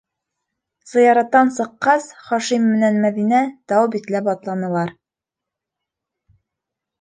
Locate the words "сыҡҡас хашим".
1.57-2.65